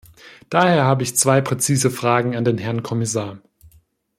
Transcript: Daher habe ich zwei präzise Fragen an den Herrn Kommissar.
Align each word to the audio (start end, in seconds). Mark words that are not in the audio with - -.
Daher 0.49 0.83
habe 0.85 1.03
ich 1.03 1.15
zwei 1.15 1.41
präzise 1.41 1.91
Fragen 1.91 2.35
an 2.35 2.43
den 2.43 2.57
Herrn 2.57 2.81
Kommissar. 2.81 3.37